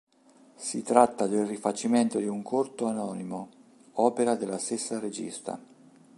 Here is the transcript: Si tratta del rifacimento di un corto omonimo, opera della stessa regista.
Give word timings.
Si 0.55 0.81
tratta 0.81 1.27
del 1.27 1.45
rifacimento 1.45 2.17
di 2.17 2.25
un 2.25 2.41
corto 2.41 2.87
omonimo, 2.87 3.49
opera 3.97 4.33
della 4.33 4.57
stessa 4.57 4.97
regista. 4.97 5.61